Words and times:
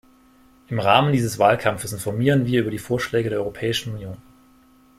Im 0.69 0.79
Rahmen 0.79 1.13
dieses 1.13 1.37
Wahlkampfes 1.37 1.93
informieren 1.93 2.47
wir 2.47 2.61
über 2.61 2.71
die 2.71 2.79
Vorschläge 2.79 3.29
der 3.29 3.37
Europäischen 3.37 3.93
Union. 3.93 4.17